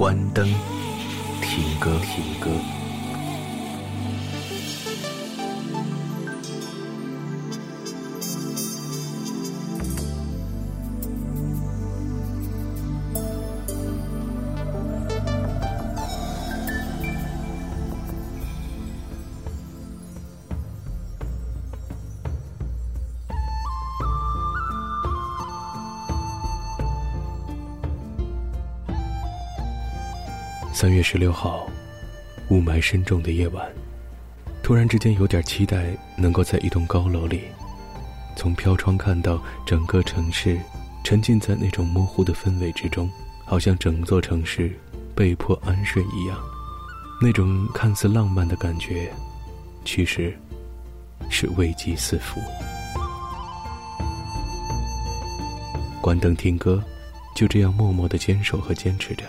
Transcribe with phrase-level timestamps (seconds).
[0.00, 0.48] 关灯，
[1.42, 2.48] 听歌，听歌。
[31.00, 31.66] 月十六号，
[32.50, 33.66] 雾霾深重的夜晚，
[34.62, 37.44] 突然之间有点期待，能够在一栋高楼里，
[38.36, 40.60] 从飘窗看到整个城市，
[41.02, 43.10] 沉浸在那种模糊的氛围之中，
[43.46, 44.78] 好像整座城市
[45.16, 46.38] 被迫安睡一样。
[47.18, 49.10] 那种看似浪漫的感觉，
[49.86, 50.38] 其实
[51.30, 52.42] 是危机四伏。
[56.02, 56.84] 关灯听歌，
[57.34, 59.24] 就这样默默的坚守和坚持着。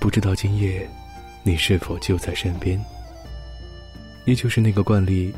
[0.00, 0.88] 不知道今夜，
[1.48, 2.78] 你是否就在身边？
[4.26, 5.34] 依旧是那个惯例，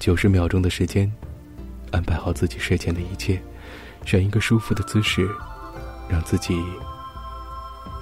[0.00, 1.08] 九十秒钟的时间，
[1.92, 3.40] 安排好自己睡前的一切，
[4.04, 5.24] 选一个舒服的姿势，
[6.08, 6.60] 让自己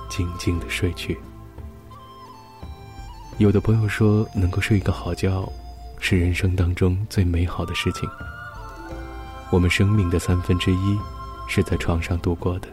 [0.09, 1.19] 静静的睡去。
[3.37, 5.47] 有的朋友说，能够睡一个好觉，
[5.99, 8.09] 是人生当中最美好的事情。
[9.51, 10.99] 我们生命的三分之一，
[11.47, 12.69] 是在床上度过的，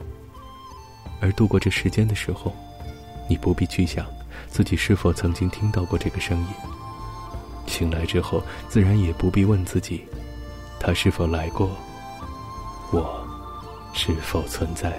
[1.20, 2.56] 而度过这时间的时候。
[3.30, 4.06] 你不必去想
[4.48, 6.48] 自己是否曾经听到过这个声音。
[7.68, 10.06] 醒来之后，自然也不必问自己，
[10.80, 11.70] 他是否来过，
[12.92, 13.28] 我
[13.94, 14.98] 是否存在。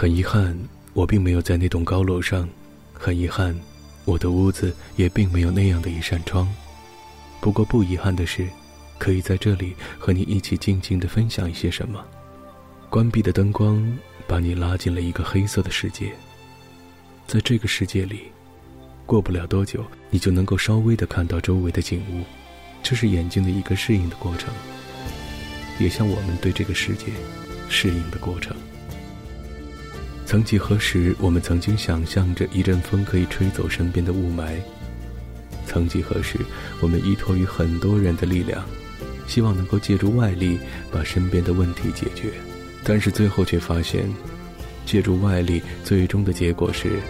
[0.00, 0.58] 很遗憾，
[0.94, 2.48] 我并没有在那栋高楼上。
[2.94, 3.54] 很遗憾，
[4.06, 6.48] 我的屋子也并没有那样的一扇窗。
[7.38, 8.48] 不过不遗憾的是，
[8.96, 12.02] 可以在这里和你一起静静的分享一些什么。
[12.88, 13.86] 关闭的灯光
[14.26, 16.10] 把你拉进了一个黑色的世界。
[17.26, 18.20] 在这个世界里，
[19.04, 22.24] 过不了多久，你就能够稍微的看到周围的景物。
[22.82, 24.48] 这是眼睛的一个适应的过程，
[25.78, 27.08] 也像我们对这个世界
[27.68, 28.56] 适应的过程。
[30.30, 34.60] 曾几何时，我们曾经想象着一阵风可以吹走身边的雾霾。
[35.66, 36.38] 曾几何时，
[36.80, 38.64] 我们依托于很多人的力量，
[39.26, 40.56] 希望能够借助外力
[40.92, 42.30] 把身边的问题解决。
[42.84, 44.08] 但是最后却发现，
[44.86, 47.00] 借助外力最终的结果是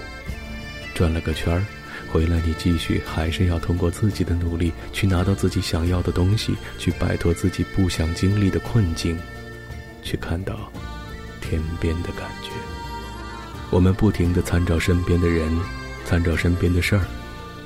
[0.95, 1.63] 转了个圈儿，
[2.11, 9.19] 回来你继续还是要通过自己的努力去拿到自己想要的东西，去摆脱自己不想经历的困境，
[10.03, 10.73] 去看到
[11.43, 12.49] 天边的感觉。
[13.71, 15.49] 我们不停地参照身边的人，
[16.05, 17.03] 参照身边的事儿，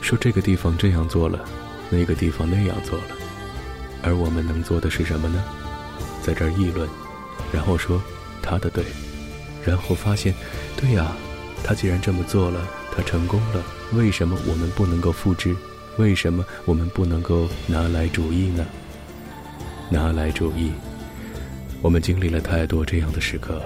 [0.02, 1.42] 说这个地方这样做了，
[1.88, 3.04] 那个地方那样做了，
[4.02, 5.42] 而我们能做的是什么呢？
[6.22, 6.88] 在这儿议论，
[7.52, 8.02] 然后说
[8.42, 8.84] 他的对，
[9.64, 10.34] 然后发现，
[10.76, 11.16] 对呀，
[11.62, 12.60] 他既然这么做了，
[12.94, 13.62] 他成功了，
[13.92, 15.56] 为什么我们不能够复制？
[15.96, 18.66] 为什么我们不能够拿来主义呢？
[19.88, 20.72] 拿来主义，
[21.80, 23.62] 我们经历了太多这样的时刻，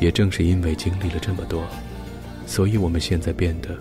[0.00, 1.66] 也正是因为经历了这么多，
[2.46, 3.76] 所以我们现在变得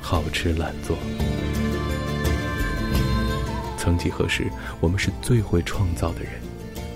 [0.00, 0.96] 好吃懒做。
[3.76, 4.50] 曾几何时，
[4.80, 6.32] 我们是最会创造的人，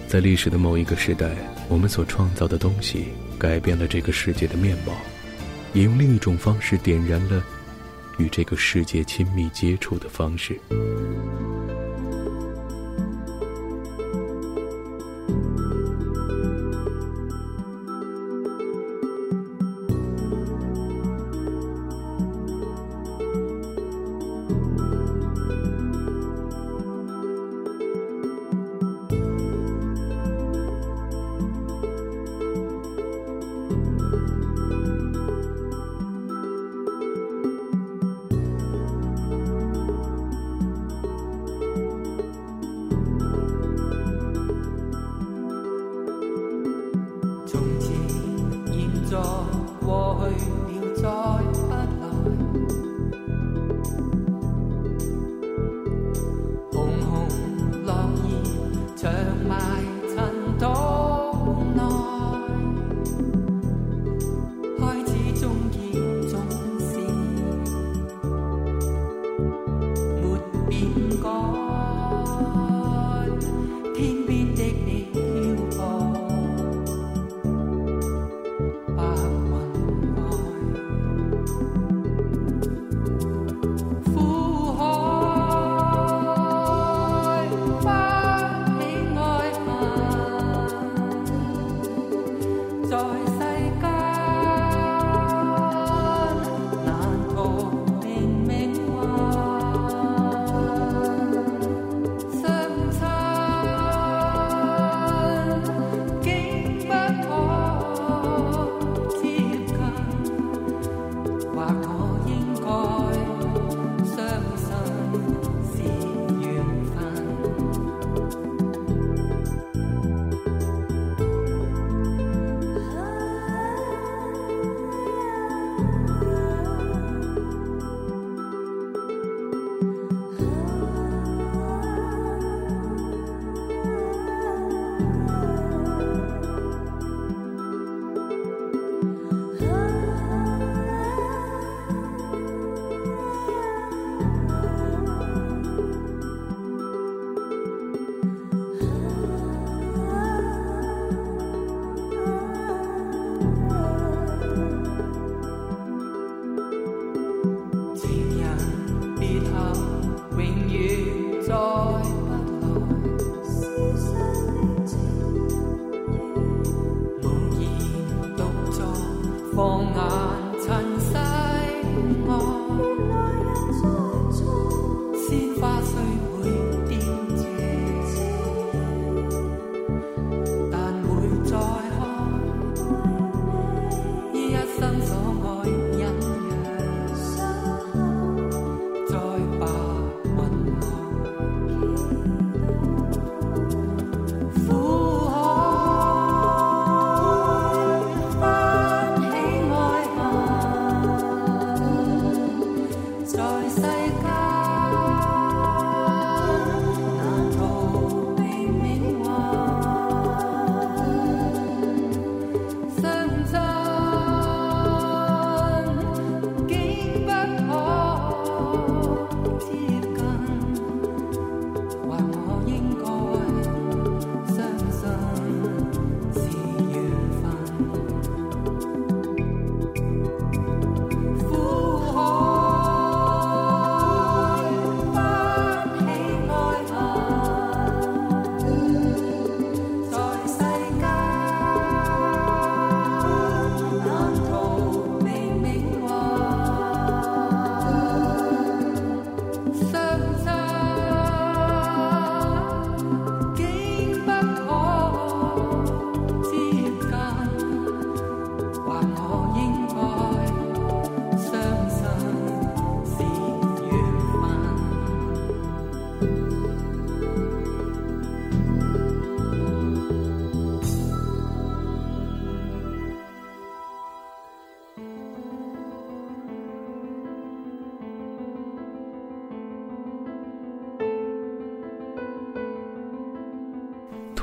[0.07, 1.31] 在历史的某一个时代，
[1.69, 3.07] 我们所创造的东西
[3.39, 4.93] 改变了这个世界的面貌，
[5.73, 7.43] 也用另一种方式点燃了
[8.19, 10.61] 与这个世界亲密接触的方式。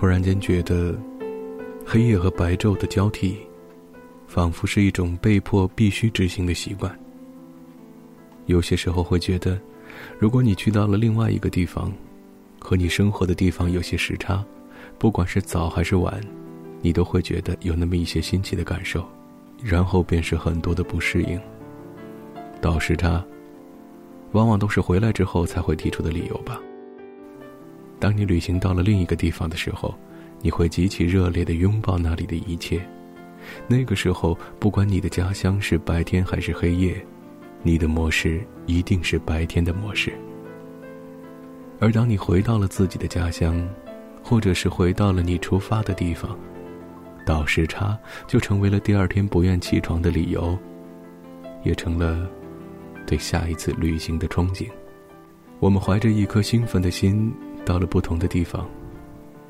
[0.03, 0.93] 突然间觉得，
[1.85, 3.37] 黑夜和白昼的交替，
[4.27, 6.93] 仿佛是一种被迫必须执行的习惯。
[8.47, 9.57] 有些时候会觉得，
[10.19, 11.89] 如果你去到了另外一个地方，
[12.59, 14.43] 和你生活的地方有些时差，
[14.99, 16.19] 不管是早还是晚，
[16.81, 19.07] 你都会觉得有那么一些新奇的感受，
[19.63, 21.39] 然后便是很多的不适应。
[22.59, 23.23] 倒时差，
[24.33, 26.59] 往往都是回来之后才会提出的理由吧。
[28.03, 29.95] 当你旅行到了另一个地方的时候，
[30.41, 32.85] 你会极其热烈的拥抱那里的一切。
[33.65, 36.93] 那个时候，不管你的家乡是白天还是黑夜。
[37.61, 40.11] 你的模式一定是白天的模式，
[41.79, 43.65] 而当你回到了自己的家乡，
[44.21, 46.37] 或者是回到了你出发的地方，
[47.25, 50.59] 倒时差就成为了第二天不愿起床的理由，
[51.63, 52.29] 也成了
[53.07, 54.67] 对下一次旅行的憧憬。
[55.61, 57.33] 我们怀着一颗兴奋的心
[57.65, 58.69] 到了不同的地方，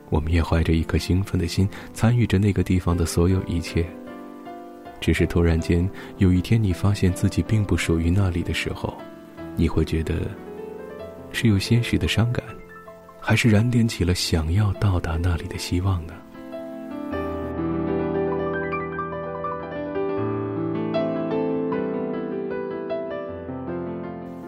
[0.10, 3.86] 我们也怀着一颗兴奋的心参与着那个地方的所有一切。
[5.02, 8.94] 只是突然间，有一天你发现自己并不属于那里的时候，
[9.56, 10.32] 你会觉得
[11.32, 12.42] 是有些许的伤感，
[13.20, 16.14] 还是燃点起了想要到达那里的希望呢？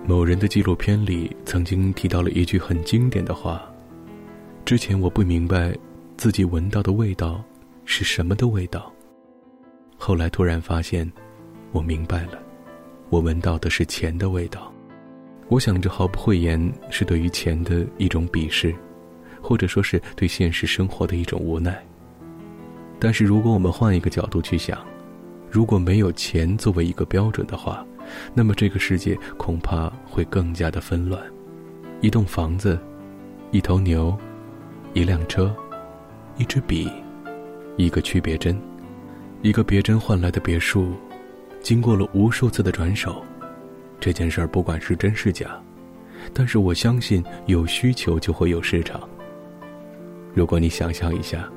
[0.08, 3.68] 某人的纪录片里曾经提到了一句很经典的话
[4.64, 5.76] ：“之前我不明白
[6.16, 7.44] 自己闻到的味道
[7.86, 8.94] 是什么的味道。”
[9.98, 11.12] 后来突然发现，
[11.72, 12.38] 我明白了，
[13.10, 14.72] 我闻到的是钱的味道。
[15.48, 18.76] 我想着毫不讳言是对于钱的一种鄙视，
[19.42, 21.84] 或者说是对现实生活的一种无奈。
[23.00, 24.86] 但是如果我们换一个角度去想，
[25.50, 27.84] 如果没有钱作为一个标准的话，
[28.34, 31.22] 那么这个世界恐怕会更加的纷乱。
[32.02, 32.80] 一栋房子，
[33.52, 34.16] 一头牛，
[34.94, 35.56] 一辆车，
[36.38, 36.92] 一支笔，
[37.78, 38.60] 一个区别针。
[39.42, 40.94] 一个别针换来的别墅，
[41.62, 43.24] 经过了无数次的转手，
[44.00, 45.62] 这件事儿不管是真是假，
[46.34, 49.08] 但是我相信有需求就会有市场。
[50.34, 51.48] 如果你想象一下，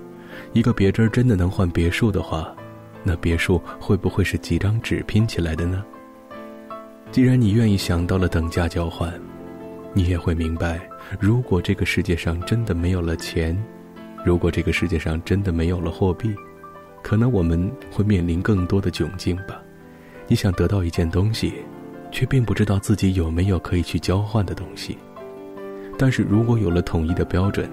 [0.52, 2.54] 一个别针真的能换别墅的话，
[3.02, 5.82] 那别墅会不会是几张纸拼起来的呢？
[7.10, 9.12] 既然你愿意想到了等价交换，
[9.94, 10.80] 你也会明白，
[11.18, 13.56] 如果这个世界上真的没有了钱，
[14.24, 16.34] 如果这个世界上真的没有了货币。
[17.02, 19.62] 可能我们会面临更多的窘境吧。
[20.26, 21.54] 你想得到一件东西，
[22.10, 24.98] 却并不知道自己有没有可以去交换的东西。
[25.96, 27.70] 但是如果有了统一的标准，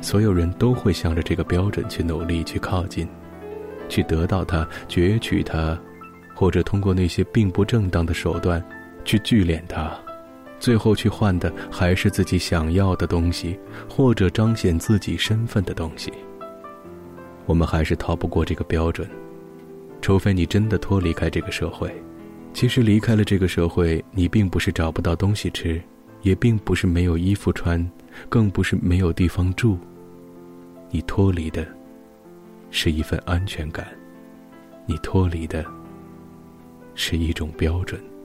[0.00, 3.06] 所有人都会向着这个标准去努力、去靠近，
[3.88, 5.78] 去得到它、攫取它，
[6.38, 8.62] 或者通过那些并不正当的手段
[9.04, 9.90] 去聚敛它，
[10.60, 13.58] 最后去换的还是自己想要的东西，
[13.90, 16.12] 或者彰显自己身份的东西。
[17.44, 19.10] 我们还是逃不过这个标准，
[20.00, 21.92] 除非你真的脱离开这个社会。
[22.54, 25.82] 其实离开了这个社会，你并不是找不到东西吃，
[26.22, 27.84] 也并不是没有衣服穿，
[28.28, 29.76] 更不是没有地方住。
[30.88, 31.66] 你脱离的，
[32.70, 33.84] 是一份安全感；
[34.86, 35.64] 你脱离的，
[36.98, 38.17] 是一种标准。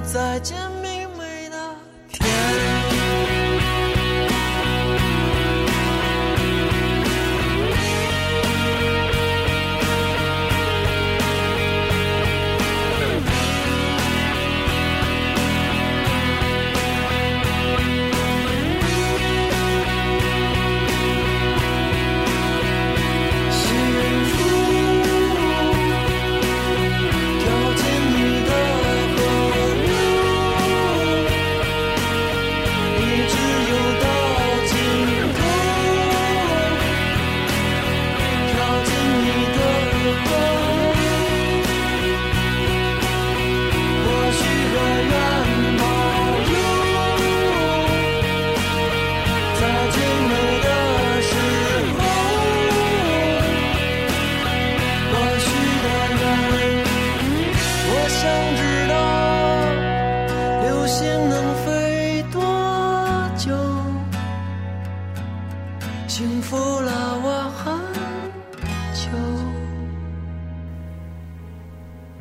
[0.00, 0.79] 再见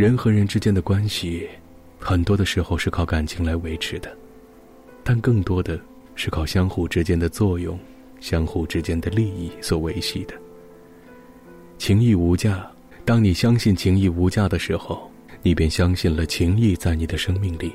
[0.09, 1.47] 人和人之间的关系，
[1.99, 4.11] 很多的时候是靠感情来维持的，
[5.03, 5.79] 但更多的
[6.15, 7.77] 是靠相互之间的作用、
[8.19, 10.33] 相互之间的利益所维系的。
[11.77, 12.67] 情义无价，
[13.05, 15.11] 当你相信情义无价的时候，
[15.43, 17.71] 你便相信了情义在你的生命里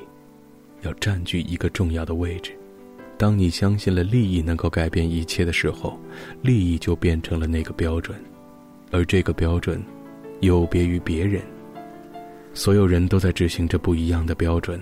[0.81, 2.51] 要占据一个重要的位置。
[3.17, 5.97] 当你相信了利益能够改变一切的时候，
[6.41, 8.21] 利益就变成了那个标准，
[8.91, 9.81] 而这个标准
[10.41, 11.41] 有别于别人。
[12.55, 14.81] 所有人都在执行着不一样的标准，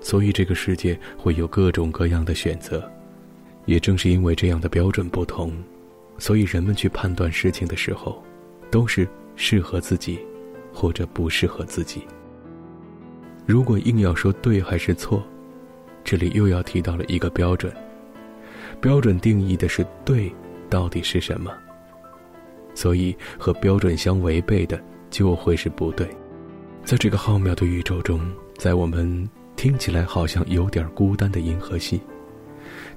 [0.00, 2.90] 所以这个世界会有各种各样的选择。
[3.66, 5.52] 也正是因为这样的标准不同，
[6.16, 8.22] 所以人们去判断事情的时候，
[8.70, 10.18] 都是适合自己，
[10.72, 12.02] 或者不适合自己。
[13.46, 15.22] 如果硬要说对还是错，
[16.02, 17.70] 这里又要提到了一个标准。
[18.80, 20.34] 标准定义的是对
[20.70, 21.52] 到底是什么，
[22.74, 26.08] 所以和标准相违背的就会是不对。
[26.84, 28.20] 在这个浩渺的宇宙中，
[28.58, 31.98] 在我们听起来好像有点孤单的银河系，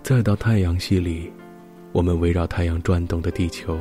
[0.04, 1.32] 再到太阳系里，
[1.94, 3.80] 我们围绕太阳转动的地球，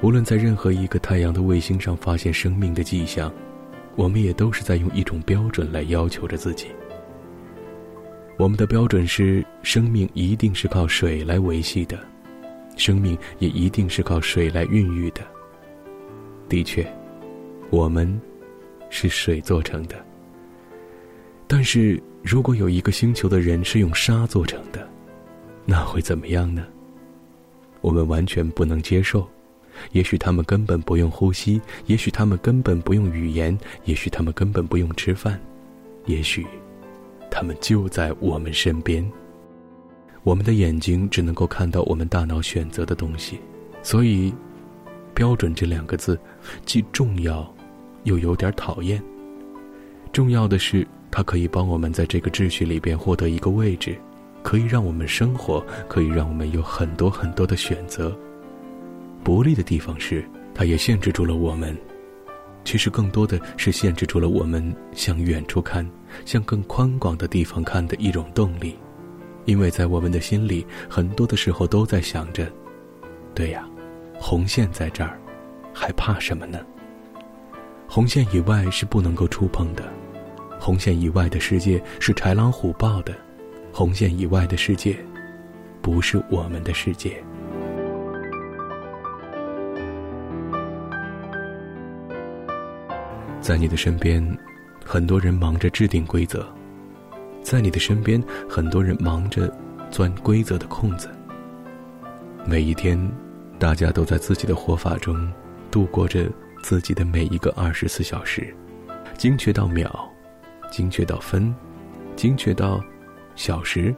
[0.00, 3.30] 无论在任何一个太阳的卫星上发现生命的迹象，
[3.94, 6.68] 我们也都是在用一种标准来要求着自己。
[8.38, 11.98] 我们的标准是：生命一定是靠水来维系的，
[12.78, 15.20] 生命也一定是靠水来孕育的。
[16.48, 16.86] 的确，
[17.68, 18.18] 我们
[18.90, 19.96] 是水做成的。
[21.46, 24.88] 但是如果有一个星球的人是用沙做成的，
[25.64, 26.64] 那会怎么样呢？
[27.80, 29.26] 我们完全不能接受。
[29.92, 35.38] 也许他们根本不用呼吸，也许他们根本不用语言，也许他们根本不用吃饭，
[36.06, 36.46] 也许
[37.30, 39.06] 他们就在我们身边。
[40.22, 43.38] 我们的眼睛只能够看到我们大脑选择的东西，
[43.82, 44.34] 所以
[45.14, 46.18] “标准”这两个字
[46.64, 47.54] 既重要，
[48.06, 49.00] 又有点讨厌。
[50.12, 53.96] 重要的是，它可以帮我们在这个秩序里边获得一个位置，
[54.42, 58.16] 可以让我们生活，可以让我们有很多很多的选择。
[59.22, 61.76] 不利的地方是，它也限制住了我们。
[62.64, 65.88] 其实更多的是限制住了我们向远处看、
[66.24, 68.76] 向更宽广的地方看的一种动力，
[69.44, 72.50] 因为在我们的心里，很多的时候都在想着：
[73.34, 73.68] 对呀，
[74.18, 75.20] 红线在这儿，
[75.72, 76.58] 还怕什么呢？
[77.88, 79.84] 红线以外是不能够触碰的，
[80.58, 83.14] 红线以外的世界是豺狼虎豹的，
[83.72, 84.96] 红线以外的世界，
[85.80, 87.22] 不是我们的世界。
[93.40, 94.36] 在你的身边，
[94.84, 96.44] 很多人忙着制定规则，
[97.42, 99.50] 在你的身边，很多人忙着
[99.88, 101.08] 钻规则的空子。
[102.44, 102.98] 每一天，
[103.58, 105.32] 大家都在自己的活法中
[105.70, 106.28] 度过着
[106.68, 108.52] 自己的每一个二十四小时，
[109.16, 109.88] 精确到秒，
[110.68, 111.54] 精确到分，
[112.16, 112.82] 精确到
[113.36, 113.94] 小时，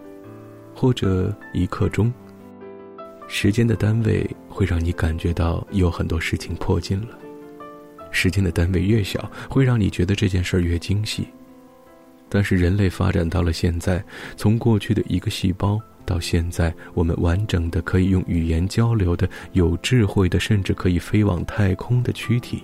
[0.75, 2.13] 或者一刻钟。
[3.27, 7.19] 时间的单位会让你感觉到有很多事情迫近了。
[8.11, 11.27] 时间的单位越小，会让你觉得这件事儿越精细。
[12.29, 14.05] 但是人类发展到了现在，
[14.37, 22.63] 从过去的一个细胞到现在，我们完整的可以用语言交流的、有智慧的，甚至可以飞往太空的躯体。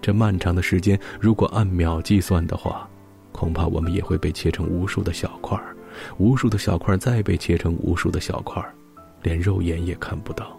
[0.00, 2.88] 这漫长的时间，如果按秒计算的话，
[3.32, 5.76] 恐怕我们也会被切成无数的小块儿，
[6.18, 8.72] 无数的小块儿再被切成无数的小块儿，
[9.22, 10.56] 连肉眼也看不到。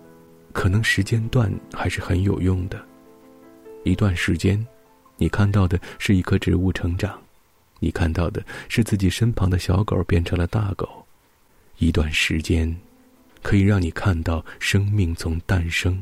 [0.52, 2.78] 可能时间段还是很有用的。
[3.86, 4.68] 一段时间，
[5.16, 7.18] 你看到的是一棵植物成长。
[7.80, 11.01] 你看到的是自己身旁的小狗变成了大狗，
[11.82, 12.78] 一段时间，
[13.42, 16.00] 可以让你看到生命从诞生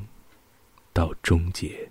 [0.92, 1.90] 到终结。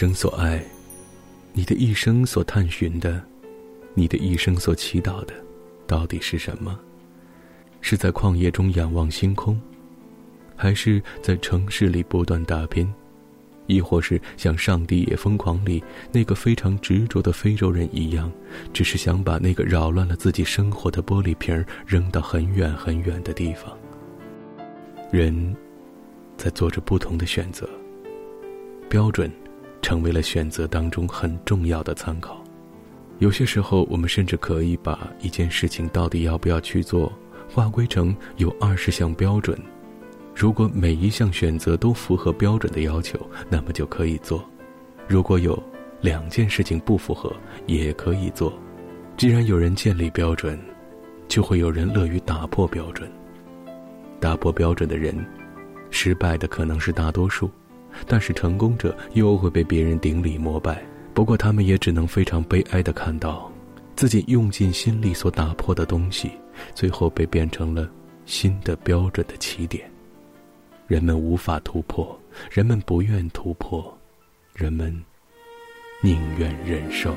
[0.00, 0.64] 生所爱，
[1.52, 3.20] 你的一生所探寻的，
[3.94, 5.34] 你的一生所祈祷的，
[5.88, 6.78] 到底是什么？
[7.80, 9.60] 是在旷野中仰望星空，
[10.54, 12.88] 还是在城市里不断打拼？
[13.66, 15.82] 亦或是像《上帝也疯狂》里
[16.12, 18.30] 那个非常执着的非洲人一样，
[18.72, 23.76] 只是想把那个扰乱了自己生活的玻璃瓶扔到很远很远的地方。
[25.10, 25.56] 人，
[26.36, 27.68] 在做着不同的选择。
[28.88, 29.28] 标准，
[29.82, 32.42] 成为了选择当中很重要的参考。
[33.18, 37.12] 有些时候，我们甚至可以把一件事情到底要不要去做，
[37.48, 39.58] 划归成有二十项标准。
[40.34, 43.18] 如果每一项选择都符合标准的要求，
[43.50, 44.38] 那么就可以做；
[45.08, 45.60] 如果有
[46.00, 47.34] 两件事情不符合，
[47.66, 48.52] 也可以做。
[49.16, 50.56] 既然有人建立标准，
[51.26, 53.10] 就会有人乐于打破标准。
[54.20, 55.26] 打破标准的人，
[55.90, 57.50] 失败的可能是大多数，
[58.06, 60.82] 但是成功者又会被别人顶礼膜拜。
[61.14, 63.50] 不过他们也只能非常悲哀的看到，
[63.96, 66.30] 自己用尽心力所打破的东西，
[66.74, 67.90] 最后被变成了
[68.24, 69.90] 新的标准的起点。
[70.86, 72.18] 人们无法突破，
[72.50, 73.92] 人们不愿突破，
[74.54, 74.94] 人们
[76.00, 77.12] 宁愿忍受。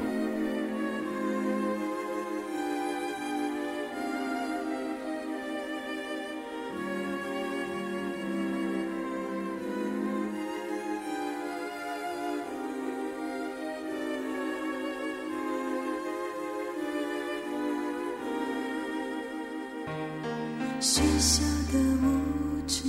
[21.71, 22.83] 的无知，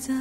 [0.00, 0.12] 在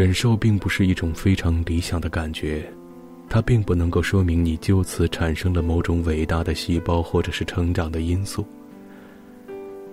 [0.00, 2.66] 忍受并不是一种非常理想的感觉，
[3.28, 8.42] 它并不能够说明你就此产生了某种伟大的细胞或者是成长的因素。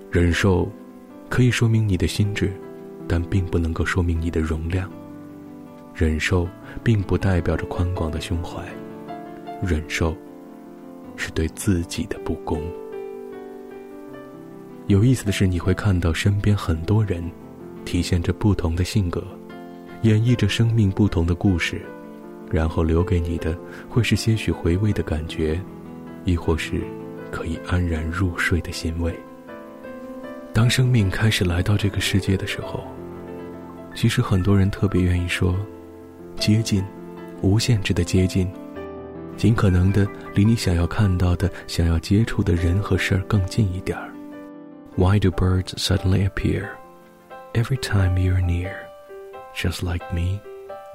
[0.09, 0.71] 忍受，
[1.27, 2.53] 可以说明你的心智，
[3.05, 4.89] 但并不能够说明你的容量。
[5.93, 6.47] 忍受
[6.81, 8.65] 并不代表着宽广的胸怀，
[9.61, 10.15] 忍受，
[11.17, 12.61] 是对自己的不公。
[14.85, 17.29] 有意思的是，你会看到身边很多人，
[17.83, 19.21] 体现着不同的性格。
[20.03, 21.81] 演绎着生命不同的故事，
[22.51, 23.57] 然后留给你的
[23.89, 25.59] 会是些许回味的感觉，
[26.23, 26.81] 亦或是
[27.31, 29.13] 可以安然入睡的欣慰。
[30.53, 32.83] 当生命开始来到这个世界的时候，
[33.93, 35.55] 其实很多人特别愿意说：
[36.35, 36.83] 接近，
[37.41, 38.47] 无限制的接近，
[39.35, 44.09] 尽可能的离你想要看到的、想要接触的人和事儿更近一点儿。
[44.95, 46.69] Why do birds suddenly appear
[47.53, 48.86] every time you're near?
[49.53, 50.41] Just like me,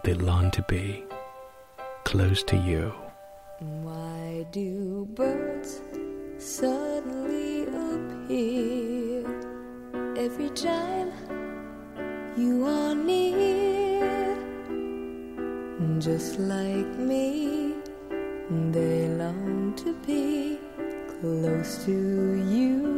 [0.05, 1.05] they long to be
[2.05, 2.93] close to you.
[3.61, 5.81] Why do birds
[6.39, 9.25] suddenly appear
[10.17, 11.13] every time
[12.37, 14.37] you are near?
[15.99, 17.75] Just like me,
[18.71, 20.59] they long to be
[21.21, 22.93] close to you.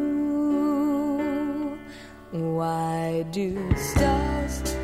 [2.33, 4.84] Why do stars?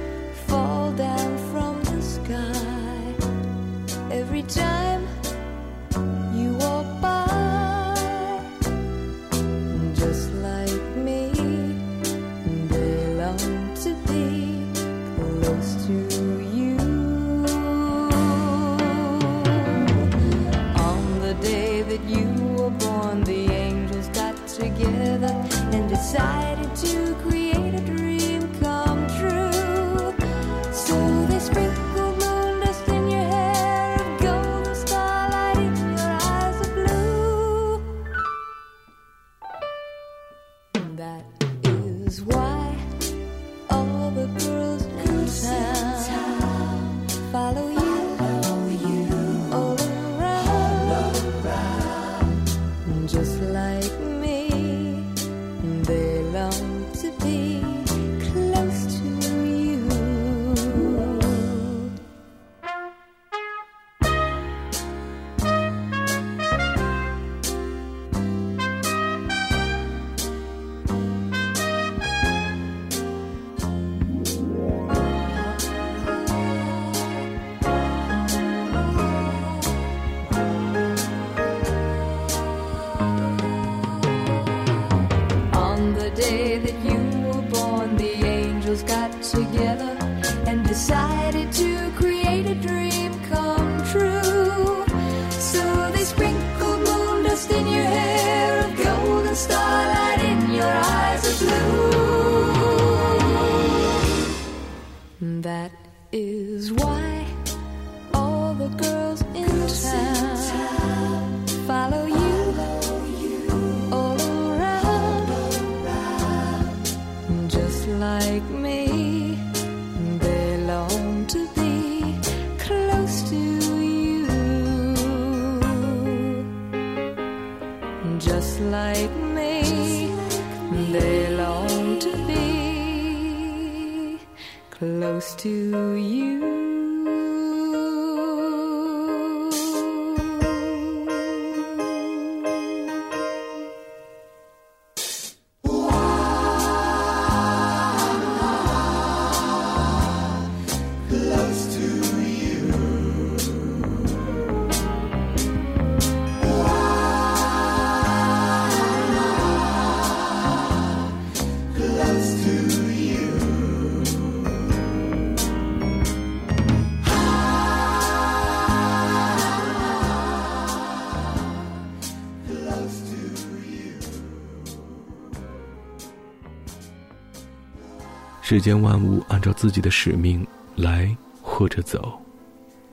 [178.51, 180.45] 世间万物按照自己的使命
[180.75, 182.21] 来或者走，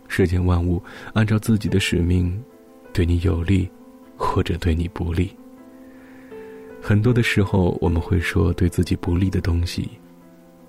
[0.08, 0.80] 世间万物
[1.14, 2.40] 按照自己的使命
[2.94, 3.68] 对你有利
[4.16, 5.36] 或者对你不利。
[6.80, 9.90] 很多的时候，我们会说对自己不利的东西，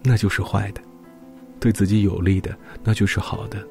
[0.02, 0.80] 那就是坏的；
[1.60, 3.62] 对自己有利的，那就是好的。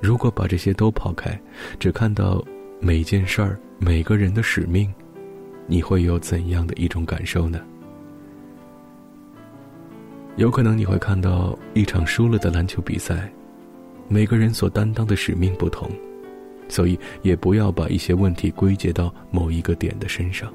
[0.00, 1.40] 如果把这些都抛开，
[1.78, 2.44] 只看到
[2.80, 4.92] 每件事儿、每个人的使命，
[5.68, 7.64] 你会有怎样的一种感受呢？
[10.40, 13.30] 有可能你会看到一场输了的篮球比赛，
[14.08, 15.90] 每个人所担当的使命不同，
[16.66, 20.50] 所以也不要把一些问题归结到某一个点的身上。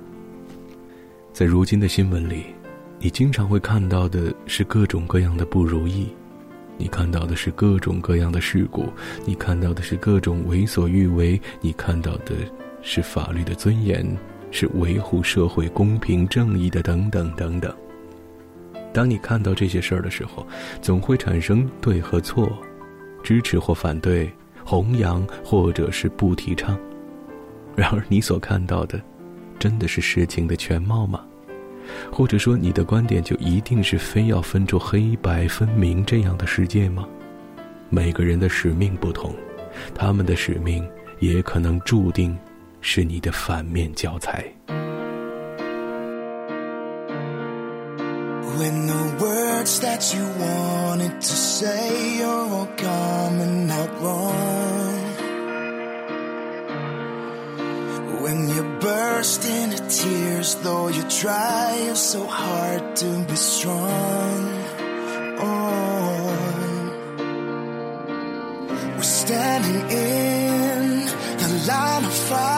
[1.31, 2.45] 在如今的新闻里，
[2.97, 6.07] 你经常会看到的是各种各样的不如意，
[6.79, 8.87] 你看到的是各种各样的事故，
[9.23, 12.33] 你看到的是各种为所欲为，你看到的
[12.81, 14.03] 是法律的尊严，
[14.49, 17.71] 是维护社会公平正义的等等等等。
[18.95, 20.47] 当你看到这些事儿的时候，
[20.81, 22.49] 总会产生对和错，
[23.21, 24.31] 支持或反对，
[24.63, 26.79] 弘扬或者是不提倡。
[27.75, 29.01] 然而，你所看到的，
[29.59, 31.25] 真的是事情的全貌吗？
[32.09, 37.05] 或者说，你的观点就一定是非要分出黑白分明这样的世界吗？
[37.89, 39.35] 每个人的使命不同，
[39.93, 40.87] 他们的使命
[41.19, 42.35] 也可能注定
[42.79, 44.45] 是你的反面教材。
[48.53, 54.95] When the words that you wanted to say are all coming out wrong.
[58.23, 64.39] When you burst into tears, though you try so hard to be strong.
[65.39, 66.35] Oh,
[68.95, 71.07] we're standing in
[71.41, 72.54] the line of fire,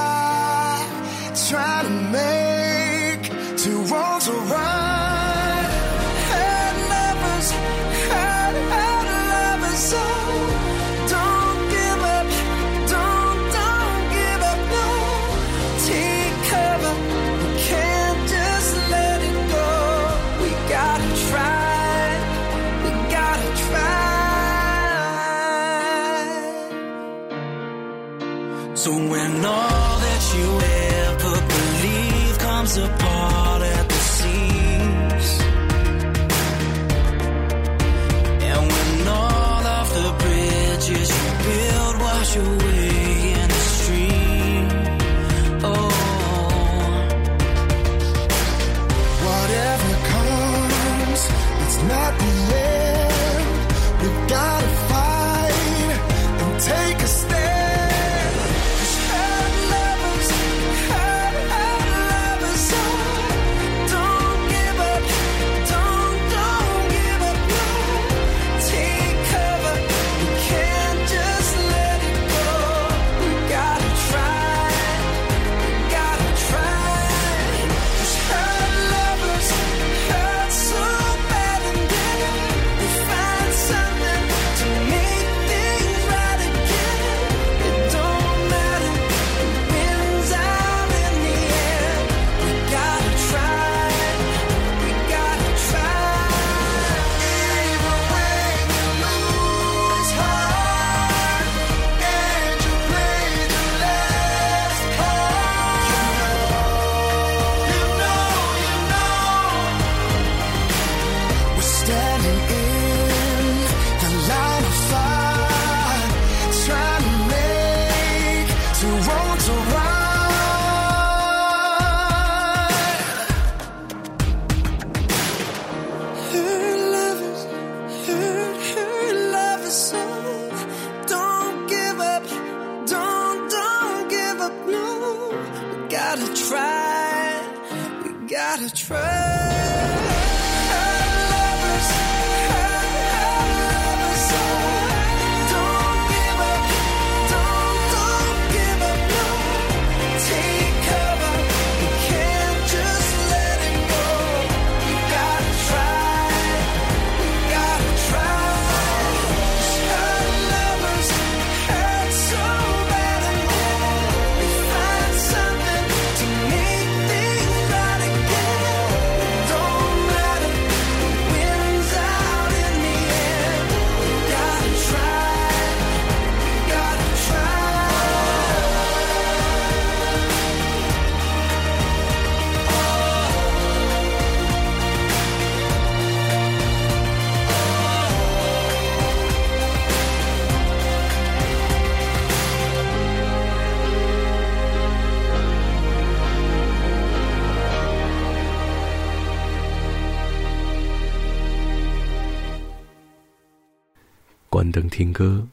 [204.97, 205.47] 听歌，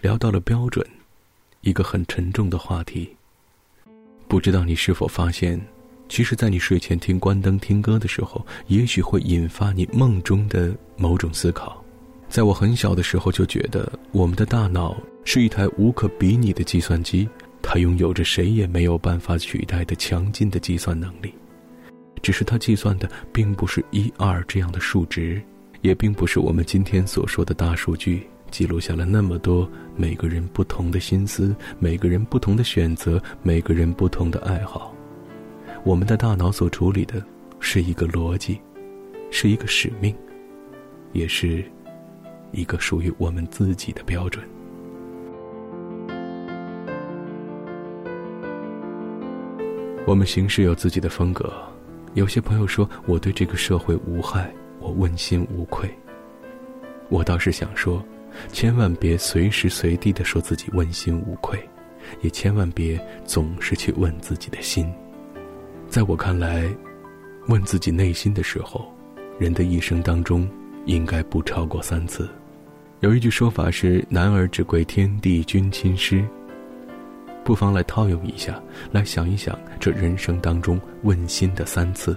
[0.00, 0.84] 聊到了标准，
[1.60, 3.08] 一个很沉重的话题。
[4.26, 5.64] 不知道你是否发现，
[6.08, 11.80] 其实，在你睡前听关灯听歌的时候，也许会引发你梦中的某种思考。
[12.28, 17.28] 在我很小的时候就觉得，我们的大脑是一台无可比拟的计算机，
[17.62, 21.32] 它拥有着谁也没有办法取代的强劲的计算能力。
[22.20, 25.40] 只是它计算的并不是一二这样的数值，
[25.82, 34.94] 也并不是我们今天所说的大数据，记录下了那么多每个人不同的心思、每个人不同的选择、每个人不同的爱好。
[35.84, 37.22] 我们的大脑所处理的
[37.60, 38.60] 是一个逻辑，
[39.30, 40.14] 是一个使命，
[41.12, 41.64] 也是
[42.52, 44.44] 一个属于我们自己的标准。
[50.06, 51.52] 我们行事有自己的风格。
[52.14, 55.88] 有些朋友说我对这个社会无害，我问心无愧。
[57.08, 58.02] 我倒是想说，
[58.52, 61.58] 千万别随时随地的说自己问心无愧，
[62.20, 64.92] 也千万别总是去问自己的心。
[65.88, 66.68] 在我看来，
[67.48, 68.92] 问自己内心的时候，
[69.38, 70.48] 人的一生当中
[70.84, 72.28] 应该不超过三次。
[73.00, 76.24] 有一句说法是“男儿只归天地君亲师”，
[77.44, 78.60] 不妨来套用一下，
[78.90, 82.16] 来想一想，这人生当中问心的三次，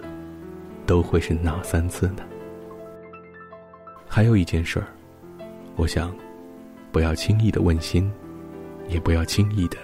[0.86, 2.24] 都会是哪三次呢？
[4.08, 4.88] 还有一件事儿，
[5.80, 6.14] 我想，
[6.92, 8.12] 不要轻易的问心，
[8.90, 9.78] 也不要轻易的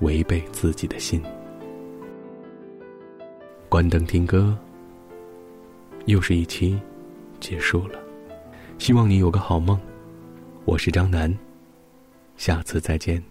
[0.00, 1.22] 违背自己的心。
[3.68, 4.56] 关灯听歌，
[6.06, 6.80] 又是一期
[7.40, 7.98] 结束了。
[8.78, 9.78] 希望你有个好梦。
[10.64, 11.38] 我是张楠，
[12.38, 13.22] 下次再见。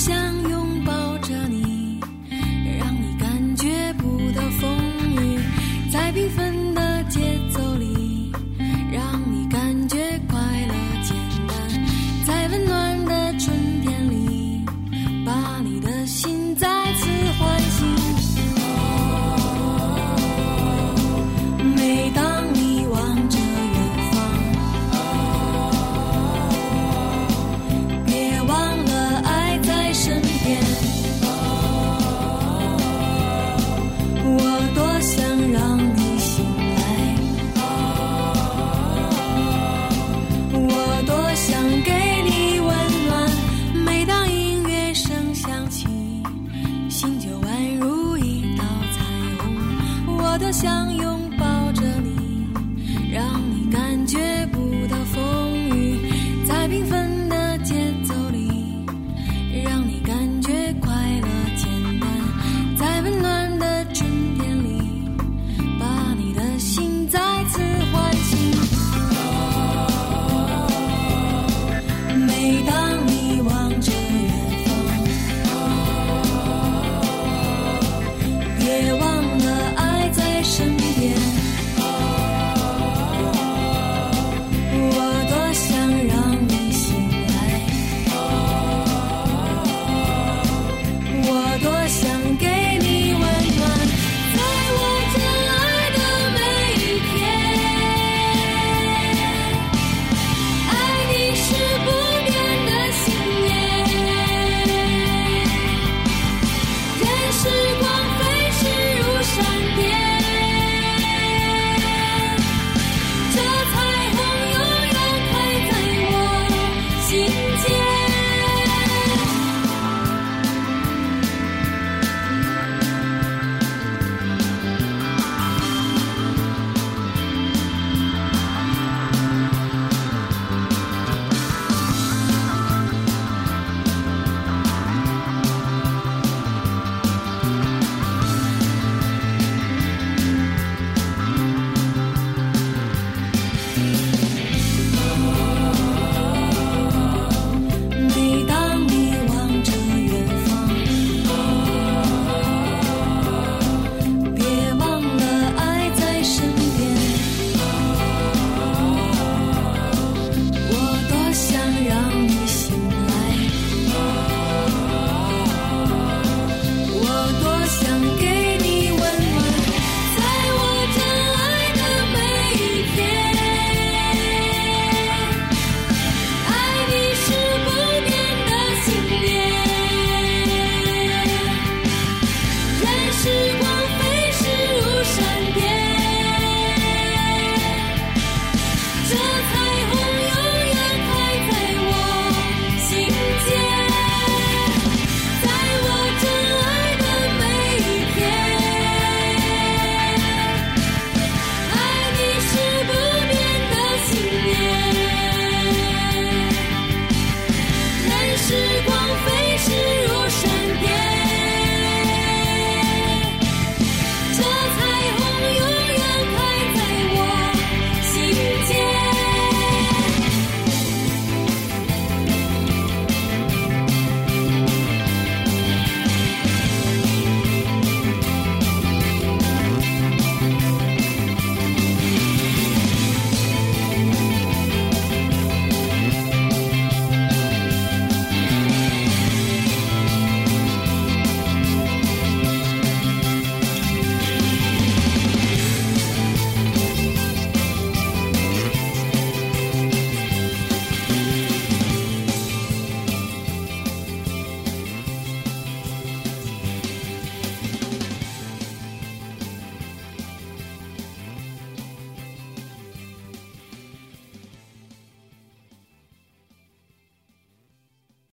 [0.00, 0.39] 想